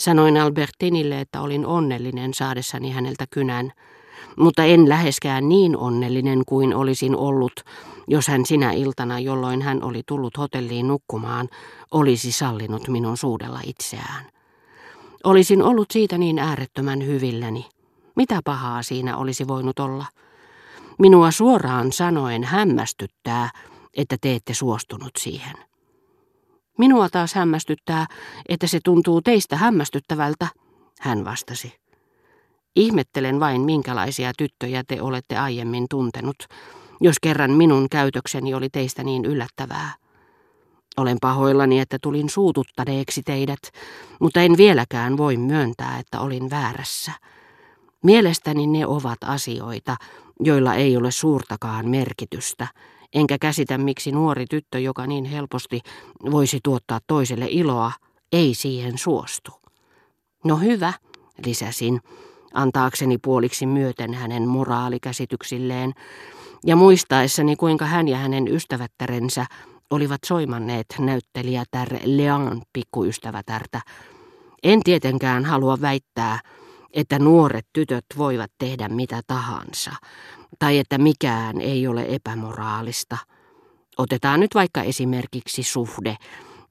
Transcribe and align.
Sanoin 0.00 0.36
Albertinille, 0.36 1.20
että 1.20 1.40
olin 1.40 1.66
onnellinen 1.66 2.34
saadessani 2.34 2.90
häneltä 2.90 3.24
kynän, 3.30 3.72
mutta 4.36 4.64
en 4.64 4.88
läheskään 4.88 5.48
niin 5.48 5.76
onnellinen 5.76 6.42
kuin 6.46 6.74
olisin 6.74 7.16
ollut, 7.16 7.52
jos 8.08 8.28
hän 8.28 8.46
sinä 8.46 8.72
iltana, 8.72 9.18
jolloin 9.18 9.62
hän 9.62 9.82
oli 9.82 10.02
tullut 10.06 10.38
hotelliin 10.38 10.88
nukkumaan, 10.88 11.48
olisi 11.90 12.32
sallinut 12.32 12.88
minun 12.88 13.16
suudella 13.16 13.60
itseään. 13.66 14.26
Olisin 15.24 15.62
ollut 15.62 15.90
siitä 15.90 16.18
niin 16.18 16.38
äärettömän 16.38 17.06
hyvilläni. 17.06 17.66
Mitä 18.16 18.40
pahaa 18.44 18.82
siinä 18.82 19.16
olisi 19.16 19.48
voinut 19.48 19.78
olla? 19.78 20.06
Minua 20.98 21.30
suoraan 21.30 21.92
sanoen 21.92 22.44
hämmästyttää, 22.44 23.50
että 23.96 24.16
te 24.20 24.34
ette 24.34 24.54
suostunut 24.54 25.12
siihen. 25.18 25.69
Minua 26.78 27.08
taas 27.08 27.34
hämmästyttää, 27.34 28.06
että 28.48 28.66
se 28.66 28.78
tuntuu 28.84 29.22
teistä 29.22 29.56
hämmästyttävältä, 29.56 30.46
hän 31.00 31.24
vastasi. 31.24 31.80
Ihmettelen 32.76 33.40
vain, 33.40 33.60
minkälaisia 33.60 34.32
tyttöjä 34.38 34.84
te 34.88 35.02
olette 35.02 35.36
aiemmin 35.36 35.86
tuntenut, 35.90 36.36
jos 37.00 37.16
kerran 37.22 37.50
minun 37.50 37.88
käytökseni 37.88 38.54
oli 38.54 38.68
teistä 38.68 39.04
niin 39.04 39.24
yllättävää. 39.24 39.94
Olen 40.96 41.16
pahoillani, 41.20 41.80
että 41.80 41.98
tulin 42.02 42.30
suututtaneeksi 42.30 43.22
teidät, 43.22 43.60
mutta 44.20 44.40
en 44.40 44.56
vieläkään 44.56 45.16
voi 45.16 45.36
myöntää, 45.36 45.98
että 45.98 46.20
olin 46.20 46.50
väärässä. 46.50 47.12
Mielestäni 48.04 48.66
ne 48.66 48.86
ovat 48.86 49.18
asioita, 49.24 49.96
joilla 50.40 50.74
ei 50.74 50.96
ole 50.96 51.10
suurtakaan 51.10 51.88
merkitystä, 51.88 52.66
enkä 53.14 53.38
käsitä 53.40 53.78
miksi 53.78 54.12
nuori 54.12 54.44
tyttö, 54.50 54.78
joka 54.78 55.06
niin 55.06 55.24
helposti 55.24 55.80
voisi 56.30 56.60
tuottaa 56.64 57.00
toiselle 57.06 57.46
iloa, 57.48 57.92
ei 58.32 58.54
siihen 58.54 58.98
suostu. 58.98 59.52
No 60.44 60.56
hyvä, 60.56 60.92
lisäsin, 61.46 62.00
antaakseni 62.54 63.18
puoliksi 63.18 63.66
myöten 63.66 64.14
hänen 64.14 64.48
moraalikäsityksilleen, 64.48 65.92
ja 66.66 66.76
muistaessani 66.76 67.56
kuinka 67.56 67.84
hän 67.84 68.08
ja 68.08 68.16
hänen 68.18 68.48
ystävättärensä 68.48 69.46
olivat 69.90 70.20
soimanneet 70.26 70.86
näyttelijätär 70.98 71.88
Leon 72.04 72.62
pikkuystävätärtä. 72.72 73.80
En 74.62 74.82
tietenkään 74.82 75.44
halua 75.44 75.80
väittää, 75.80 76.38
että 76.92 77.18
nuoret 77.18 77.66
tytöt 77.72 78.04
voivat 78.18 78.50
tehdä 78.58 78.88
mitä 78.88 79.20
tahansa, 79.26 79.92
tai 80.58 80.78
että 80.78 80.98
mikään 80.98 81.60
ei 81.60 81.86
ole 81.86 82.06
epämoraalista. 82.08 83.16
Otetaan 83.98 84.40
nyt 84.40 84.54
vaikka 84.54 84.82
esimerkiksi 84.82 85.62
suhde, 85.62 86.16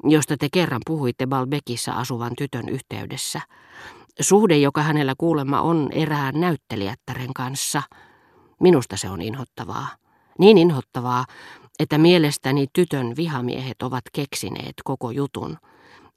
josta 0.03 0.38
te 0.38 0.48
kerran 0.53 0.81
puhuitte 0.88 1.28
Balbekissa 1.28 1.92
asuvan 1.92 2.31
tytön 2.38 2.70
yhteydessä. 2.70 3.42
Suhde, 4.20 4.58
joka 4.58 4.81
hänellä 4.81 5.14
kuulemma 5.17 5.61
on 5.61 5.89
erään 5.92 6.39
näyttelijättären 6.39 7.33
kanssa. 7.33 7.81
Minusta 8.59 8.98
se 8.98 9.09
on 9.09 9.22
inhottavaa. 9.22 9.88
Niin 10.39 10.58
inhottavaa, 10.58 11.26
että 11.80 11.98
mielestäni 11.98 12.67
tytön 12.73 13.14
vihamiehet 13.17 13.81
ovat 13.81 14.04
keksineet 14.14 14.73
koko 14.83 15.11
jutun. 15.11 15.58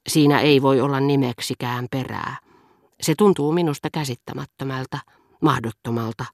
Siinä 0.08 0.40
ei 0.40 0.62
voi 0.62 0.80
olla 0.80 1.00
nimeksikään 1.00 1.86
perää. 1.90 2.36
Se 3.02 3.14
tuntuu 3.18 3.52
minusta 3.52 3.88
käsittämättömältä, 3.92 4.98
mahdottomalta. 5.40 6.24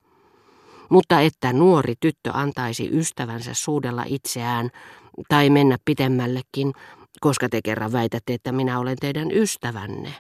Mutta 0.88 1.20
että 1.20 1.52
nuori 1.52 1.94
tyttö 2.00 2.30
antaisi 2.32 2.88
ystävänsä 2.92 3.50
suudella 3.54 4.04
itseään 4.06 4.70
tai 5.28 5.50
mennä 5.50 5.76
pitemmällekin, 5.84 6.72
koska 7.20 7.48
te 7.48 7.60
kerran 7.64 7.92
väitätte, 7.92 8.34
että 8.34 8.52
minä 8.52 8.78
olen 8.78 8.96
teidän 9.00 9.32
ystävänne. 9.32 10.14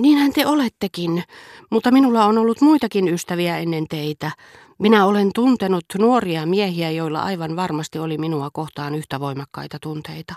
Niinhän 0.00 0.32
te 0.32 0.46
olettekin, 0.46 1.22
mutta 1.70 1.90
minulla 1.90 2.24
on 2.24 2.38
ollut 2.38 2.60
muitakin 2.60 3.08
ystäviä 3.08 3.58
ennen 3.58 3.86
teitä. 3.88 4.30
Minä 4.78 5.06
olen 5.06 5.30
tuntenut 5.34 5.84
nuoria 5.98 6.46
miehiä, 6.46 6.90
joilla 6.90 7.22
aivan 7.22 7.56
varmasti 7.56 7.98
oli 7.98 8.18
minua 8.18 8.50
kohtaan 8.52 8.94
yhtä 8.94 9.20
voimakkaita 9.20 9.78
tunteita. 9.82 10.34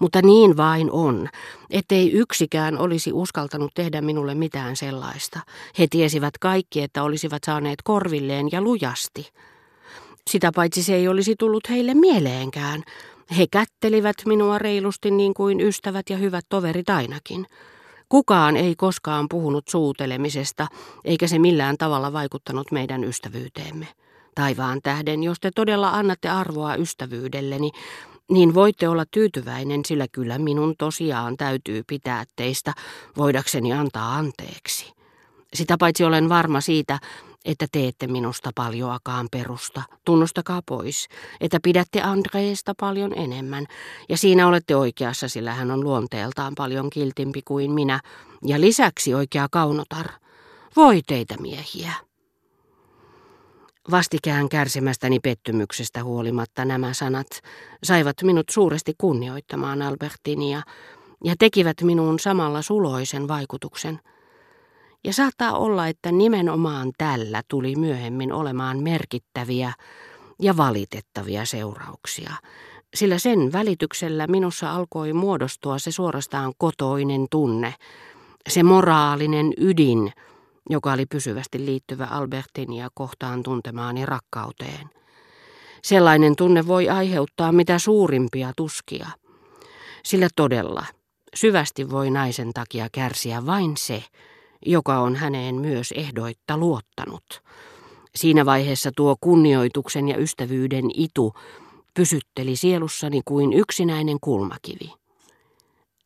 Mutta 0.00 0.22
niin 0.22 0.56
vain 0.56 0.90
on, 0.90 1.28
ettei 1.70 2.12
yksikään 2.12 2.78
olisi 2.78 3.12
uskaltanut 3.12 3.70
tehdä 3.74 4.00
minulle 4.00 4.34
mitään 4.34 4.76
sellaista. 4.76 5.40
He 5.78 5.86
tiesivät 5.90 6.38
kaikki, 6.38 6.82
että 6.82 7.02
olisivat 7.02 7.44
saaneet 7.46 7.82
korvilleen 7.84 8.48
ja 8.52 8.62
lujasti. 8.62 9.30
Sitä 10.30 10.52
paitsi 10.54 10.82
se 10.82 10.94
ei 10.94 11.08
olisi 11.08 11.34
tullut 11.38 11.68
heille 11.68 11.94
mieleenkään. 11.94 12.82
He 13.38 13.46
kättelivät 13.50 14.16
minua 14.26 14.58
reilusti 14.58 15.10
niin 15.10 15.34
kuin 15.34 15.60
ystävät 15.60 16.10
ja 16.10 16.16
hyvät 16.16 16.44
toverit 16.48 16.90
ainakin. 16.90 17.46
Kukaan 18.14 18.56
ei 18.56 18.76
koskaan 18.76 19.26
puhunut 19.28 19.68
suutelemisesta, 19.68 20.66
eikä 21.04 21.26
se 21.26 21.38
millään 21.38 21.76
tavalla 21.78 22.12
vaikuttanut 22.12 22.72
meidän 22.72 23.04
ystävyyteemme. 23.04 23.88
Taivaan 24.34 24.80
tähden, 24.82 25.22
jos 25.22 25.40
te 25.40 25.50
todella 25.54 25.90
annatte 25.90 26.28
arvoa 26.28 26.74
ystävyydelleni, 26.74 27.70
niin 28.30 28.54
voitte 28.54 28.88
olla 28.88 29.04
tyytyväinen, 29.10 29.84
sillä 29.84 30.06
kyllä 30.12 30.38
minun 30.38 30.74
tosiaan 30.78 31.36
täytyy 31.36 31.82
pitää 31.86 32.24
teistä, 32.36 32.72
voidakseni 33.16 33.72
antaa 33.72 34.14
anteeksi. 34.14 34.92
Sitä 35.54 35.76
paitsi 35.78 36.04
olen 36.04 36.28
varma 36.28 36.60
siitä, 36.60 36.98
että 37.44 37.66
teette 37.72 38.06
minusta 38.06 38.50
paljoakaan 38.54 39.28
perusta. 39.30 39.82
Tunnustakaa 40.04 40.62
pois, 40.66 41.08
että 41.40 41.58
pidätte 41.62 42.02
Andreesta 42.02 42.74
paljon 42.80 43.12
enemmän. 43.18 43.66
Ja 44.08 44.16
siinä 44.16 44.48
olette 44.48 44.76
oikeassa, 44.76 45.28
sillä 45.28 45.54
hän 45.54 45.70
on 45.70 45.84
luonteeltaan 45.84 46.52
paljon 46.56 46.90
kiltimpi 46.90 47.42
kuin 47.44 47.70
minä. 47.70 48.00
Ja 48.44 48.60
lisäksi 48.60 49.14
oikea 49.14 49.48
kaunotar. 49.50 50.06
Voi 50.76 51.02
teitä 51.06 51.36
miehiä. 51.40 51.92
Vastikään 53.90 54.48
kärsimästäni 54.48 55.20
pettymyksestä 55.20 56.04
huolimatta 56.04 56.64
nämä 56.64 56.92
sanat 56.94 57.26
saivat 57.82 58.16
minut 58.22 58.48
suuresti 58.50 58.94
kunnioittamaan 58.98 59.82
Albertinia 59.82 60.62
ja 61.24 61.34
tekivät 61.38 61.82
minuun 61.82 62.18
samalla 62.18 62.62
suloisen 62.62 63.28
vaikutuksen– 63.28 64.00
ja 65.04 65.12
saattaa 65.12 65.58
olla, 65.58 65.88
että 65.88 66.12
nimenomaan 66.12 66.92
tällä 66.98 67.42
tuli 67.48 67.76
myöhemmin 67.76 68.32
olemaan 68.32 68.82
merkittäviä 68.82 69.72
ja 70.42 70.56
valitettavia 70.56 71.44
seurauksia, 71.44 72.32
sillä 72.94 73.18
sen 73.18 73.52
välityksellä 73.52 74.26
minussa 74.26 74.72
alkoi 74.72 75.12
muodostua 75.12 75.78
se 75.78 75.92
suorastaan 75.92 76.52
kotoinen 76.58 77.26
tunne, 77.30 77.74
se 78.48 78.62
moraalinen 78.62 79.52
ydin, 79.56 80.12
joka 80.70 80.92
oli 80.92 81.06
pysyvästi 81.06 81.64
liittyvä 81.64 82.04
Albertinia 82.04 82.88
kohtaan 82.94 83.42
tuntemaani 83.42 84.06
rakkauteen. 84.06 84.90
Sellainen 85.82 86.36
tunne 86.36 86.66
voi 86.66 86.88
aiheuttaa 86.88 87.52
mitä 87.52 87.78
suurimpia 87.78 88.52
tuskia, 88.56 89.08
sillä 90.04 90.28
todella 90.36 90.86
syvästi 91.34 91.90
voi 91.90 92.10
naisen 92.10 92.52
takia 92.52 92.88
kärsiä 92.92 93.46
vain 93.46 93.76
se, 93.76 94.04
joka 94.66 94.98
on 94.98 95.16
häneen 95.16 95.54
myös 95.54 95.92
ehdoitta 95.92 96.56
luottanut. 96.56 97.42
Siinä 98.14 98.46
vaiheessa 98.46 98.90
tuo 98.96 99.16
kunnioituksen 99.20 100.08
ja 100.08 100.16
ystävyyden 100.16 100.84
itu 100.94 101.34
pysytteli 101.94 102.56
sielussani 102.56 103.20
kuin 103.24 103.52
yksinäinen 103.52 104.18
kulmakivi. 104.20 104.92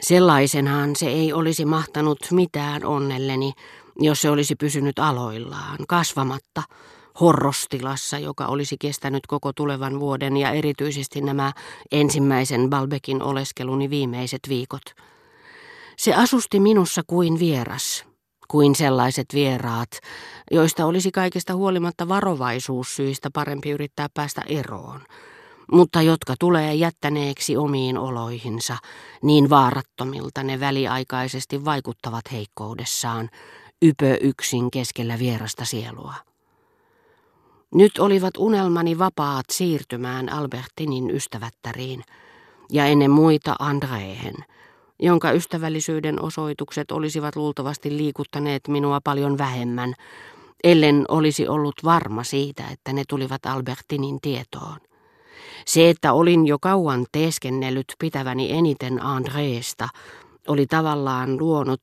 Sellaisenaan 0.03 0.97
se 0.97 1.07
ei 1.07 1.33
olisi 1.33 1.65
mahtanut 1.65 2.19
mitään 2.31 2.85
onnelleni, 2.85 3.53
jos 3.99 4.21
se 4.21 4.31
olisi 4.31 4.57
pysynyt 4.57 4.99
aloillaan, 4.99 5.79
kasvamatta, 5.89 6.63
horrostilassa, 7.21 8.19
joka 8.19 8.47
olisi 8.47 8.77
kestänyt 8.81 9.27
koko 9.27 9.53
tulevan 9.53 10.01
vuoden 10.01 10.37
ja 10.37 10.51
erityisesti 10.51 11.21
nämä 11.21 11.53
ensimmäisen 11.93 12.71
Balbekin 12.71 13.23
oleskeluni 13.23 13.91
viimeiset 13.91 14.41
viikot. 14.49 14.83
Se 15.97 16.15
asusti 16.15 16.61
minussa 16.61 17.03
kuin 17.07 17.39
vieras, 17.39 18.05
kuin 18.49 18.75
sellaiset 18.75 19.27
vieraat, 19.35 19.91
joista 20.51 20.87
olisi 20.87 21.11
kaikesta 21.11 21.55
huolimatta 21.55 22.09
varovaisuussyistä 22.09 23.31
parempi 23.33 23.71
yrittää 23.71 24.07
päästä 24.15 24.43
eroon, 24.47 25.01
mutta 25.73 26.03
jotka 26.03 26.35
tulee 26.41 26.75
jättäneeksi 26.75 27.57
omiin 27.57 27.99
oloihinsa, 27.99 28.77
niin 29.23 29.51
vaarattomilta 29.51 30.43
ne 30.43 30.61
väliaikaisesti 30.61 31.65
vaikuttavat 31.65 32.25
heikkoudessaan, 32.33 33.31
ypö 33.83 34.19
yksin 34.21 34.71
keskellä 34.71 35.19
vierasta 35.19 35.65
sielua. 35.65 36.15
Nyt 37.75 37.99
olivat 37.99 38.37
unelmani 38.37 38.99
vapaat 38.99 39.47
siirtymään 39.53 40.33
Albertinin 40.33 41.11
ystävättäriin 41.11 42.03
ja 42.71 42.87
ennen 42.87 43.11
muita 43.11 43.57
Andreen– 43.59 44.35
jonka 45.01 45.33
ystävällisyyden 45.33 46.23
osoitukset 46.23 46.91
olisivat 46.91 47.37
luultavasti 47.37 47.97
liikuttaneet 47.97 48.69
minua 48.69 49.01
paljon 49.05 49.39
vähemmän, 49.39 49.95
ellen 50.65 51.05
olisi 51.09 51.49
ollut 51.49 51.75
varma 51.85 52.25
siitä, 52.25 52.69
että 52.73 52.93
ne 52.93 53.03
tulivat 53.09 53.47
Albertinin 53.47 54.21
tietoon. 54.21 54.77
Se, 55.67 55.91
että 55.91 56.13
olin 56.13 56.47
jo 56.47 56.59
kauan 56.59 57.07
teeskennellyt 57.13 57.87
pitäväni 57.99 58.53
eniten 58.53 59.03
Andreesta, 59.03 59.89
oli 60.49 60.67
tavallaan 60.67 61.39
luonut 61.39 61.81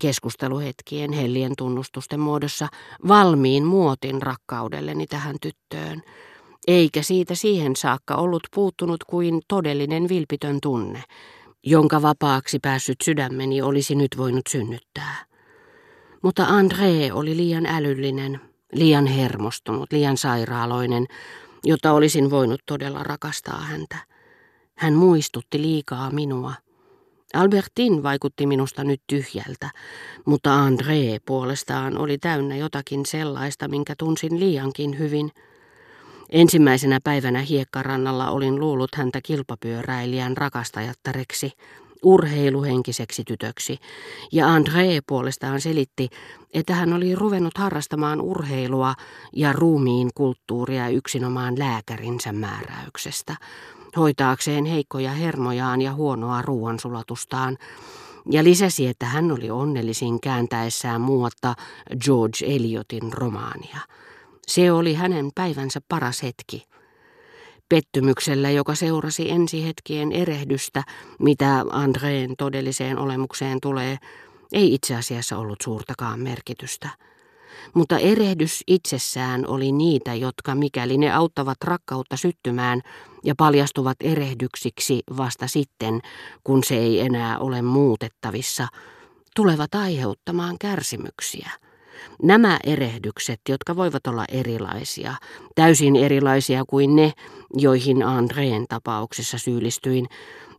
keskusteluhetkien 0.00 1.12
hellien 1.12 1.52
tunnustusten 1.58 2.20
muodossa 2.20 2.68
valmiin 3.08 3.64
muotin 3.64 4.22
rakkaudelleni 4.22 5.06
tähän 5.06 5.36
tyttöön, 5.40 6.02
eikä 6.66 7.02
siitä 7.02 7.34
siihen 7.34 7.76
saakka 7.76 8.14
ollut 8.14 8.42
puuttunut 8.54 9.04
kuin 9.04 9.40
todellinen 9.48 10.08
vilpitön 10.08 10.58
tunne, 10.62 11.02
jonka 11.66 12.02
vapaaksi 12.02 12.58
päässyt 12.58 12.96
sydämeni 13.04 13.62
olisi 13.62 13.94
nyt 13.94 14.16
voinut 14.16 14.46
synnyttää. 14.48 15.24
Mutta 16.22 16.44
André 16.44 17.12
oli 17.12 17.36
liian 17.36 17.66
älyllinen, 17.66 18.40
liian 18.72 19.06
hermostunut, 19.06 19.92
liian 19.92 20.16
sairaaloinen, 20.16 21.06
jotta 21.64 21.92
olisin 21.92 22.30
voinut 22.30 22.60
todella 22.66 23.02
rakastaa 23.02 23.60
häntä. 23.60 23.96
Hän 24.78 24.94
muistutti 24.94 25.62
liikaa 25.62 26.10
minua. 26.10 26.52
Albertin 27.34 28.02
vaikutti 28.02 28.46
minusta 28.46 28.84
nyt 28.84 29.02
tyhjältä, 29.06 29.70
mutta 30.24 30.68
André 30.68 31.20
puolestaan 31.26 31.98
oli 31.98 32.18
täynnä 32.18 32.56
jotakin 32.56 33.06
sellaista, 33.06 33.68
minkä 33.68 33.94
tunsin 33.98 34.40
liiankin 34.40 34.98
hyvin. 34.98 35.30
Ensimmäisenä 36.30 37.00
päivänä 37.04 37.40
hiekkarannalla 37.40 38.30
olin 38.30 38.60
luullut 38.60 38.94
häntä 38.94 39.20
kilpapyöräilijän 39.22 40.36
rakastajattareksi, 40.36 41.52
urheiluhenkiseksi 42.02 43.24
tytöksi, 43.24 43.78
ja 44.32 44.46
André 44.46 45.02
puolestaan 45.06 45.60
selitti, 45.60 46.08
että 46.54 46.74
hän 46.74 46.92
oli 46.92 47.14
ruvennut 47.14 47.58
harrastamaan 47.58 48.20
urheilua 48.20 48.94
ja 49.32 49.52
ruumiin 49.52 50.10
kulttuuria 50.14 50.88
yksinomaan 50.88 51.58
lääkärinsä 51.58 52.32
määräyksestä, 52.32 53.36
hoitaakseen 53.96 54.64
heikkoja 54.64 55.10
hermojaan 55.10 55.82
ja 55.82 55.94
huonoa 55.94 56.42
ruoansulatustaan, 56.42 57.58
ja 58.30 58.44
lisäsi, 58.44 58.86
että 58.86 59.06
hän 59.06 59.32
oli 59.32 59.50
onnellisin 59.50 60.20
kääntäessään 60.20 61.00
muuatta 61.00 61.54
George 62.04 62.46
Eliotin 62.46 63.12
romaania. 63.12 63.80
Se 64.48 64.72
oli 64.72 64.94
hänen 64.94 65.30
päivänsä 65.34 65.80
paras 65.88 66.22
hetki. 66.22 66.66
Pettymyksellä, 67.68 68.50
joka 68.50 68.74
seurasi 68.74 69.30
ensihetkien 69.30 70.12
erehdystä, 70.12 70.82
mitä 71.18 71.64
Andreen 71.70 72.34
todelliseen 72.38 72.98
olemukseen 72.98 73.58
tulee, 73.62 73.98
ei 74.52 74.74
itse 74.74 74.94
asiassa 74.94 75.38
ollut 75.38 75.60
suurtakaan 75.62 76.20
merkitystä. 76.20 76.88
Mutta 77.74 77.98
erehdys 77.98 78.62
itsessään 78.66 79.46
oli 79.46 79.72
niitä, 79.72 80.14
jotka 80.14 80.54
mikäli 80.54 80.98
ne 80.98 81.12
auttavat 81.12 81.58
rakkautta 81.64 82.16
syttymään 82.16 82.80
ja 83.24 83.34
paljastuvat 83.38 83.96
erehdyksiksi 84.00 85.02
vasta 85.16 85.46
sitten, 85.48 86.00
kun 86.44 86.64
se 86.64 86.76
ei 86.76 87.00
enää 87.00 87.38
ole 87.38 87.62
muutettavissa, 87.62 88.68
tulevat 89.36 89.74
aiheuttamaan 89.74 90.56
kärsimyksiä. 90.60 91.50
Nämä 92.22 92.58
erehdykset, 92.64 93.40
jotka 93.48 93.76
voivat 93.76 94.06
olla 94.06 94.24
erilaisia, 94.32 95.14
täysin 95.54 95.96
erilaisia 95.96 96.64
kuin 96.68 96.96
ne, 96.96 97.12
joihin 97.54 98.02
Andreen 98.02 98.64
tapauksessa 98.68 99.38
syyllistyin, 99.38 100.06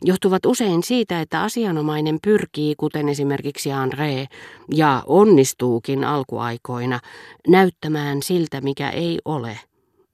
johtuvat 0.04 0.46
usein 0.46 0.82
siitä, 0.82 1.20
että 1.20 1.42
asianomainen 1.42 2.18
pyrkii, 2.22 2.74
kuten 2.74 3.08
esimerkiksi 3.08 3.70
André, 3.70 4.26
ja 4.74 5.02
onnistuukin 5.06 6.04
alkuaikoina, 6.04 7.00
näyttämään 7.48 8.22
siltä, 8.22 8.60
mikä 8.60 8.90
ei 8.90 9.18
ole, 9.24 9.60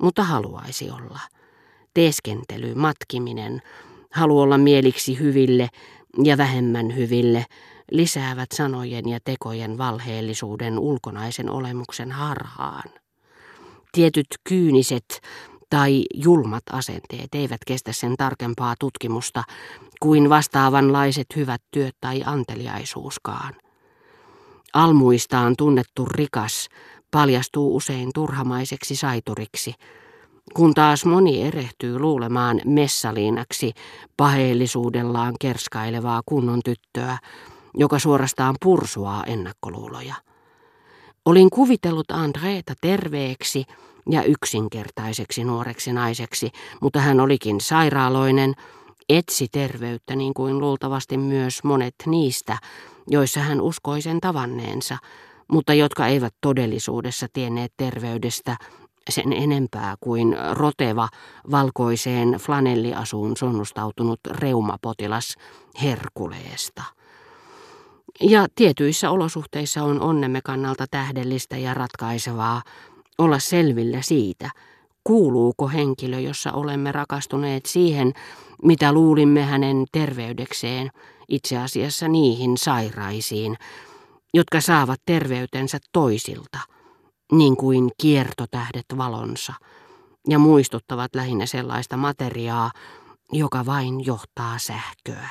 mutta 0.02 0.22
haluaisi 0.22 0.90
olla. 0.90 1.20
Teeskentely, 1.94 2.74
matkiminen, 2.74 3.62
halu 4.10 4.40
olla 4.40 4.58
mieliksi 4.58 5.18
hyville 5.18 5.68
ja 6.24 6.36
vähemmän 6.36 6.96
hyville, 6.96 7.44
lisäävät 7.90 8.48
sanojen 8.54 9.08
ja 9.08 9.18
tekojen 9.24 9.78
valheellisuuden 9.78 10.78
ulkonaisen 10.78 11.50
olemuksen 11.50 12.12
harhaan. 12.12 12.90
Tietyt 13.92 14.26
kyyniset 14.48 15.20
tai 15.70 16.04
julmat 16.14 16.62
asenteet 16.72 17.34
eivät 17.34 17.60
kestä 17.66 17.92
sen 17.92 18.16
tarkempaa 18.16 18.74
tutkimusta 18.80 19.42
kuin 20.00 20.30
vastaavanlaiset 20.30 21.26
hyvät 21.36 21.62
työt 21.70 21.96
tai 22.00 22.22
anteliaisuuskaan. 22.26 23.54
Almuistaan 24.72 25.54
tunnettu 25.58 26.04
rikas 26.04 26.68
paljastuu 27.10 27.76
usein 27.76 28.10
turhamaiseksi 28.14 28.96
saituriksi, 28.96 29.74
kun 30.54 30.74
taas 30.74 31.04
moni 31.04 31.42
erehtyy 31.42 31.98
luulemaan 31.98 32.60
messaliinaksi 32.64 33.72
paheellisuudellaan 34.16 35.34
kerskailevaa 35.40 36.22
kunnon 36.26 36.60
tyttöä, 36.64 37.18
joka 37.74 37.98
suorastaan 37.98 38.56
pursuaa 38.62 39.24
ennakkoluuloja. 39.24 40.14
Olin 41.24 41.50
kuvitellut 41.50 42.10
Andreeta 42.10 42.74
terveeksi 42.80 43.64
ja 44.10 44.22
yksinkertaiseksi 44.22 45.44
nuoreksi 45.44 45.92
naiseksi, 45.92 46.50
mutta 46.80 47.00
hän 47.00 47.20
olikin 47.20 47.60
sairaaloinen, 47.60 48.54
etsi 49.08 49.48
terveyttä 49.52 50.16
niin 50.16 50.34
kuin 50.34 50.58
luultavasti 50.58 51.16
myös 51.16 51.64
monet 51.64 51.94
niistä, 52.06 52.58
joissa 53.10 53.40
hän 53.40 53.60
uskoi 53.60 54.02
sen 54.02 54.20
tavanneensa, 54.20 54.98
mutta 55.52 55.74
jotka 55.74 56.06
eivät 56.06 56.34
todellisuudessa 56.40 57.26
tienneet 57.32 57.72
terveydestä 57.76 58.56
sen 59.10 59.32
enempää 59.32 59.94
kuin 60.00 60.36
roteva 60.52 61.08
valkoiseen 61.50 62.32
flanelliasuun 62.32 63.36
sonnustautunut 63.36 64.20
reumapotilas 64.30 65.34
Herkuleesta. 65.82 66.82
Ja 68.20 68.46
tietyissä 68.54 69.10
olosuhteissa 69.10 69.82
on 69.82 70.00
onnemme 70.00 70.40
kannalta 70.44 70.86
tähdellistä 70.90 71.56
ja 71.56 71.74
ratkaisevaa 71.74 72.62
olla 73.18 73.38
selvillä 73.38 74.02
siitä, 74.02 74.50
kuuluuko 75.04 75.68
henkilö, 75.68 76.20
jossa 76.20 76.52
olemme 76.52 76.92
rakastuneet 76.92 77.66
siihen, 77.66 78.12
mitä 78.62 78.92
luulimme 78.92 79.42
hänen 79.42 79.84
terveydekseen, 79.92 80.90
itse 81.28 81.58
asiassa 81.58 82.08
niihin 82.08 82.58
sairaisiin, 82.58 83.56
jotka 84.34 84.60
saavat 84.60 85.00
terveytensä 85.06 85.78
toisilta, 85.92 86.58
niin 87.32 87.56
kuin 87.56 87.90
kiertotähdet 88.00 88.86
valonsa, 88.96 89.52
ja 90.28 90.38
muistuttavat 90.38 91.14
lähinnä 91.14 91.46
sellaista 91.46 91.96
materiaa, 91.96 92.70
joka 93.32 93.66
vain 93.66 94.06
johtaa 94.06 94.58
sähköä. 94.58 95.28